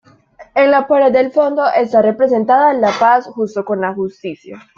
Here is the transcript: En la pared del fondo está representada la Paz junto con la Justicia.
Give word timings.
En 0.55 0.71
la 0.71 0.87
pared 0.87 1.13
del 1.13 1.29
fondo 1.31 1.63
está 1.71 2.01
representada 2.01 2.73
la 2.73 2.89
Paz 2.99 3.25
junto 3.27 3.63
con 3.63 3.81
la 3.81 3.93
Justicia. 3.93 4.57